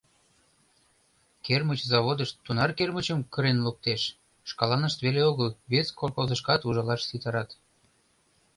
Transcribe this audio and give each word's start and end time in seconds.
Кермыч 1.45 1.79
заводышт 1.91 2.35
тунар 2.45 2.69
кермычым 2.77 3.19
кырен 3.33 3.57
луктеш— 3.65 4.01
шкаланышт 4.49 4.99
веле 5.05 5.21
огыл, 5.31 5.49
вес 5.71 5.87
колхозышкат 5.99 6.61
ужалаш 6.67 7.01
ситарат... 7.09 7.49